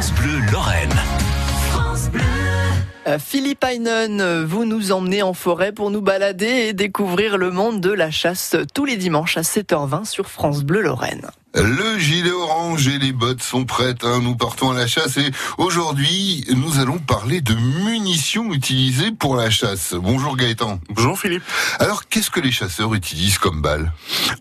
France 0.00 0.14
Bleu 0.14 0.40
Lorraine. 0.50 0.94
Euh, 3.06 3.18
Philippe 3.18 3.62
Heinen, 3.62 4.44
vous 4.44 4.64
nous 4.64 4.92
emmenez 4.92 5.22
en 5.22 5.34
forêt 5.34 5.72
pour 5.72 5.90
nous 5.90 6.00
balader 6.00 6.46
et 6.46 6.72
découvrir 6.72 7.36
le 7.36 7.50
monde 7.50 7.82
de 7.82 7.90
la 7.90 8.10
chasse 8.10 8.56
tous 8.72 8.86
les 8.86 8.96
dimanches 8.96 9.36
à 9.36 9.42
7h20 9.42 10.06
sur 10.06 10.30
France 10.30 10.64
Bleu 10.64 10.80
Lorraine. 10.80 11.26
Le 11.52 11.98
gilet 11.98 12.30
orange 12.30 12.86
et 12.86 12.98
les 13.00 13.10
bottes 13.10 13.42
sont 13.42 13.64
prêtes. 13.64 14.04
hein. 14.04 14.20
Nous 14.22 14.36
partons 14.36 14.70
à 14.70 14.74
la 14.74 14.86
chasse 14.86 15.16
et 15.16 15.32
aujourd'hui, 15.58 16.44
nous 16.54 16.78
allons 16.78 16.98
parler 16.98 17.40
de 17.40 17.54
munitions 17.54 18.52
utilisées 18.52 19.10
pour 19.10 19.34
la 19.34 19.50
chasse. 19.50 19.94
Bonjour 19.94 20.36
Gaëtan. 20.36 20.78
Bonjour 20.90 21.18
Philippe. 21.18 21.42
Alors, 21.80 22.08
qu'est-ce 22.08 22.30
que 22.30 22.38
les 22.38 22.52
chasseurs 22.52 22.94
utilisent 22.94 23.38
comme 23.38 23.62
balle? 23.62 23.92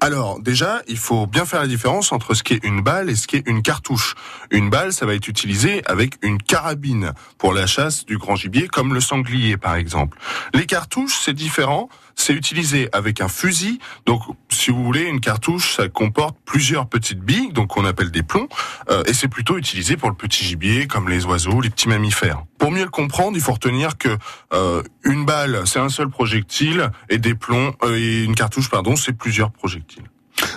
Alors 0.00 0.38
déjà, 0.38 0.82
il 0.86 0.98
faut 0.98 1.26
bien 1.26 1.46
faire 1.46 1.62
la 1.62 1.66
différence 1.66 2.12
entre 2.12 2.34
ce 2.34 2.42
qui 2.42 2.52
est 2.54 2.64
une 2.64 2.82
balle 2.82 3.08
et 3.08 3.16
ce 3.16 3.26
qui 3.26 3.36
est 3.36 3.48
une 3.48 3.62
cartouche. 3.62 4.14
Une 4.50 4.68
balle, 4.68 4.92
ça 4.92 5.06
va 5.06 5.14
être 5.14 5.28
utilisé 5.28 5.82
avec 5.86 6.16
une 6.20 6.36
carabine 6.42 7.14
pour 7.38 7.54
la 7.54 7.66
chasse 7.66 8.04
du 8.04 8.18
grand 8.18 8.36
gibier, 8.36 8.68
comme 8.68 8.92
le 8.92 9.00
sanglier 9.00 9.56
par 9.56 9.76
exemple. 9.76 10.18
Les 10.52 10.66
cartouches, 10.66 11.16
c'est 11.24 11.32
différent. 11.32 11.88
C'est 12.20 12.32
utilisé 12.34 12.88
avec 12.92 13.20
un 13.20 13.28
fusil. 13.28 13.78
Donc, 14.04 14.22
si 14.50 14.72
vous 14.72 14.82
voulez, 14.82 15.04
une 15.04 15.20
cartouche, 15.20 15.76
ça 15.76 15.88
comporte 15.88 16.36
plusieurs 16.44 16.88
petites 16.98 17.20
billes, 17.20 17.52
donc 17.52 17.76
on 17.76 17.84
appelle 17.84 18.10
des 18.10 18.22
plombs, 18.22 18.48
euh, 18.90 19.02
et 19.06 19.14
c'est 19.14 19.28
plutôt 19.28 19.58
utilisé 19.58 19.96
pour 19.96 20.08
le 20.10 20.16
petit 20.16 20.44
gibier, 20.44 20.86
comme 20.86 21.08
les 21.08 21.24
oiseaux, 21.24 21.60
les 21.60 21.70
petits 21.70 21.88
mammifères. 21.88 22.44
Pour 22.58 22.70
mieux 22.70 22.84
le 22.84 22.90
comprendre, 22.90 23.36
il 23.36 23.42
faut 23.42 23.52
retenir 23.52 23.98
que 23.98 24.16
euh, 24.52 24.82
une 25.04 25.24
balle, 25.24 25.62
c'est 25.66 25.78
un 25.78 25.88
seul 25.88 26.08
projectile, 26.08 26.90
et 27.08 27.18
des 27.18 27.34
plombs, 27.34 27.72
euh, 27.82 27.96
et 27.96 28.24
une 28.24 28.34
cartouche, 28.34 28.68
pardon, 28.70 28.96
c'est 28.96 29.12
plusieurs 29.12 29.50
projectiles. 29.50 30.04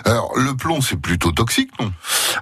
Alors, 0.04 0.32
le 0.36 0.54
plomb, 0.56 0.80
c'est 0.80 0.96
plutôt 1.00 1.32
toxique, 1.32 1.70
non? 1.80 1.92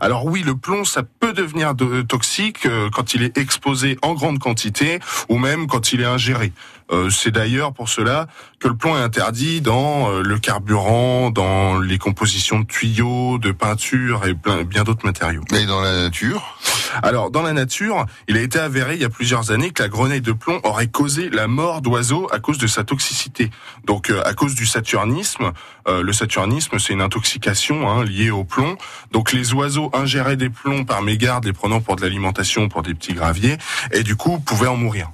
Alors 0.00 0.24
oui, 0.24 0.42
le 0.42 0.56
plomb, 0.56 0.84
ça 0.84 1.02
peut 1.02 1.32
devenir 1.32 1.74
de- 1.74 2.02
toxique 2.02 2.64
euh, 2.66 2.88
quand 2.90 3.14
il 3.14 3.22
est 3.22 3.36
exposé 3.36 3.98
en 4.02 4.14
grande 4.14 4.38
quantité 4.38 4.98
ou 5.28 5.38
même 5.38 5.66
quand 5.66 5.92
il 5.92 6.00
est 6.00 6.06
ingéré. 6.06 6.52
Euh, 6.92 7.08
c'est 7.08 7.30
d'ailleurs 7.30 7.72
pour 7.72 7.88
cela 7.88 8.26
que 8.58 8.66
le 8.66 8.76
plomb 8.76 8.96
est 8.96 9.02
interdit 9.02 9.60
dans 9.60 10.10
euh, 10.10 10.22
le 10.22 10.38
carburant, 10.38 11.30
dans 11.30 11.78
les 11.78 11.98
compositions 11.98 12.60
de 12.60 12.66
tuyaux, 12.66 13.38
de 13.38 13.52
peinture 13.52 14.26
et 14.26 14.34
plein, 14.34 14.64
bien 14.64 14.82
d'autres 14.82 15.06
matériaux. 15.06 15.44
Et 15.54 15.66
dans 15.66 15.80
la 15.80 16.02
nature? 16.02 16.58
Alors, 17.02 17.30
dans 17.30 17.42
la 17.42 17.52
nature, 17.52 18.06
il 18.26 18.36
a 18.36 18.40
été 18.40 18.58
avéré 18.58 18.94
il 18.94 19.02
y 19.02 19.04
a 19.04 19.08
plusieurs 19.10 19.52
années 19.52 19.70
que 19.70 19.82
la 19.82 19.88
grenade 19.88 20.22
de 20.22 20.32
plomb 20.32 20.60
aurait 20.64 20.88
causé 20.88 21.30
la 21.30 21.46
mort 21.46 21.80
d'oiseaux 21.80 22.26
à 22.32 22.40
cause 22.40 22.58
de 22.58 22.66
sa 22.66 22.82
toxicité. 22.82 23.50
Donc, 23.84 24.10
euh, 24.10 24.22
à 24.24 24.34
cause 24.34 24.54
du 24.56 24.66
saturnisme. 24.66 25.52
Euh, 25.88 26.02
le 26.02 26.12
saturnisme, 26.12 26.78
c'est 26.78 26.92
une 26.92 27.02
intoxication 27.02 27.49
hein, 27.88 28.04
liée 28.04 28.30
au 28.30 28.44
plomb. 28.44 28.76
Donc, 29.12 29.32
les 29.32 29.52
oiseaux 29.52 29.90
ingéraient 29.92 30.36
des 30.36 30.50
plombs 30.50 30.84
par 30.84 31.02
mégarde, 31.02 31.44
les 31.44 31.52
prenant 31.52 31.80
pour 31.80 31.96
de 31.96 32.02
l'alimentation, 32.02 32.68
pour 32.68 32.82
des 32.82 32.94
petits 32.94 33.14
graviers, 33.14 33.56
et 33.92 34.02
du 34.02 34.16
coup, 34.16 34.38
pouvaient 34.38 34.68
en 34.68 34.76
mourir. 34.76 35.10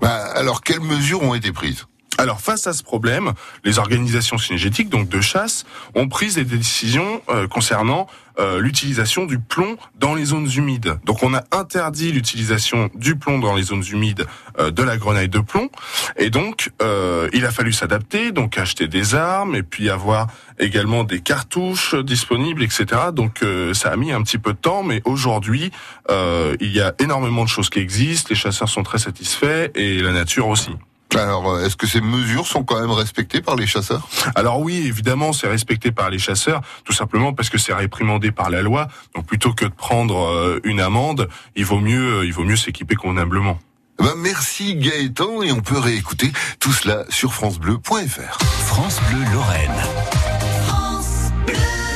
Bah, 0.00 0.24
Alors, 0.34 0.62
quelles 0.62 0.80
mesures 0.80 1.22
ont 1.22 1.34
été 1.34 1.52
prises? 1.52 1.86
Alors 2.18 2.40
face 2.40 2.66
à 2.66 2.72
ce 2.72 2.82
problème, 2.82 3.32
les 3.64 3.78
organisations 3.78 4.38
synergétiques, 4.38 4.90
donc 4.90 5.08
de 5.08 5.20
chasse, 5.20 5.64
ont 5.94 6.08
pris 6.08 6.34
des 6.34 6.44
décisions 6.44 7.22
euh, 7.30 7.48
concernant 7.48 8.06
euh, 8.38 8.60
l'utilisation 8.60 9.24
du 9.24 9.38
plomb 9.38 9.76
dans 9.98 10.14
les 10.14 10.26
zones 10.26 10.48
humides. 10.54 10.98
Donc 11.04 11.22
on 11.22 11.34
a 11.34 11.42
interdit 11.52 12.12
l'utilisation 12.12 12.90
du 12.94 13.16
plomb 13.16 13.38
dans 13.38 13.54
les 13.54 13.62
zones 13.62 13.84
humides 13.90 14.26
euh, 14.58 14.70
de 14.70 14.82
la 14.82 14.96
grenaille 14.96 15.28
de 15.28 15.38
plomb. 15.38 15.70
Et 16.16 16.30
donc 16.30 16.70
euh, 16.82 17.28
il 17.32 17.44
a 17.44 17.50
fallu 17.50 17.72
s'adapter, 17.72 18.30
donc 18.30 18.58
acheter 18.58 18.88
des 18.88 19.14
armes 19.14 19.54
et 19.54 19.62
puis 19.62 19.90
avoir 19.90 20.28
également 20.58 21.04
des 21.04 21.20
cartouches 21.20 21.94
disponibles, 21.94 22.62
etc. 22.62 22.86
Donc 23.12 23.42
euh, 23.42 23.74
ça 23.74 23.90
a 23.90 23.96
mis 23.96 24.12
un 24.12 24.22
petit 24.22 24.38
peu 24.38 24.52
de 24.52 24.58
temps, 24.58 24.82
mais 24.82 25.02
aujourd'hui 25.04 25.70
euh, 26.10 26.56
il 26.60 26.72
y 26.72 26.80
a 26.80 26.94
énormément 26.98 27.44
de 27.44 27.48
choses 27.48 27.70
qui 27.70 27.80
existent. 27.80 28.28
Les 28.30 28.36
chasseurs 28.36 28.68
sont 28.68 28.82
très 28.82 28.98
satisfaits 28.98 29.70
et 29.74 30.00
la 30.00 30.12
nature 30.12 30.48
aussi. 30.48 30.70
Alors, 31.14 31.50
euh, 31.50 31.64
est-ce 31.64 31.76
que 31.76 31.86
ces 31.86 32.00
mesures 32.00 32.46
sont 32.46 32.64
quand 32.64 32.80
même 32.80 32.90
respectées 32.90 33.42
par 33.42 33.56
les 33.56 33.66
chasseurs? 33.66 34.08
Alors 34.34 34.60
oui, 34.60 34.84
évidemment, 34.86 35.32
c'est 35.32 35.48
respecté 35.48 35.92
par 35.92 36.10
les 36.10 36.18
chasseurs, 36.18 36.62
tout 36.84 36.92
simplement 36.92 37.32
parce 37.32 37.50
que 37.50 37.58
c'est 37.58 37.74
réprimandé 37.74 38.32
par 38.32 38.50
la 38.50 38.62
loi. 38.62 38.88
Donc 39.14 39.26
plutôt 39.26 39.52
que 39.52 39.64
de 39.64 39.74
prendre 39.74 40.26
euh, 40.26 40.60
une 40.64 40.80
amende, 40.80 41.28
il 41.56 41.64
vaut 41.64 41.80
mieux, 41.80 42.24
il 42.24 42.32
vaut 42.32 42.44
mieux 42.44 42.56
s'équiper 42.56 42.94
convenablement. 42.94 43.58
Eh 44.00 44.04
ben, 44.04 44.14
Merci 44.16 44.76
Gaëtan 44.76 45.42
et 45.42 45.52
on 45.52 45.60
peut 45.60 45.78
réécouter 45.78 46.32
tout 46.60 46.72
cela 46.72 47.04
sur 47.08 47.34
francebleu.fr. 47.34 48.38
France 48.66 49.00
Bleu 49.10 49.24
Lorraine. 49.32 49.70